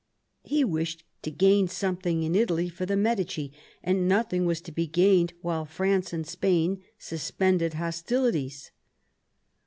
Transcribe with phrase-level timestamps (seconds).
[0.41, 3.53] He wished to gain something in Italy for the Medici,
[3.83, 8.71] and nothing was to be gained while France and Spain suspended hostili ties.